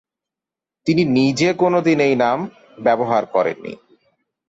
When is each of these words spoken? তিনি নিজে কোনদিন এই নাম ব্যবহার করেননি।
তিনি 0.87 1.03
নিজে 1.11 1.49
কোনদিন 1.53 1.97
এই 1.99 2.15
নাম 2.15 2.37
ব্যবহার 2.77 3.23
করেননি। 3.25 3.73